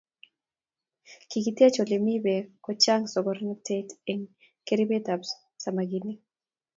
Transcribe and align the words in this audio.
Kiki 1.29 1.51
tech 1.57 1.75
olimii 1.83 2.19
bek 2.25 2.45
kochanga 2.65 3.07
sokotaret 3.13 3.89
eng 4.11 4.23
keribet 4.67 5.05
ab 5.13 5.21
samakinik. 5.63 6.19